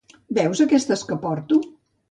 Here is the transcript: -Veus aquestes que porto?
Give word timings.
-Veus 0.37 0.63
aquestes 0.65 1.05
que 1.11 1.21
porto? 1.29 1.63